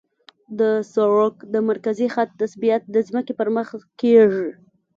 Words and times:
د 0.59 0.61
سړک 0.93 1.35
د 1.53 1.55
مرکزي 1.69 2.07
خط 2.13 2.29
تثبیت 2.41 2.81
د 2.89 2.95
ځمکې 3.07 3.33
پر 3.39 3.47
مخ 3.55 3.67
کیږي 3.99 4.47